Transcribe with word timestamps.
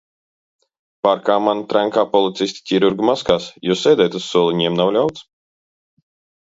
Parkā 1.07 1.35
mani 1.47 1.65
trenkā 1.73 2.05
policisti 2.15 2.65
ķirurga 2.71 3.07
maskās, 3.11 3.53
jo 3.69 3.79
sēdēt 3.85 4.21
uz 4.23 4.33
soliņiem 4.33 4.83
nav 4.83 4.93
ļauts. 4.99 5.27